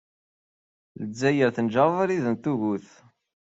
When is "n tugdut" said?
2.29-2.89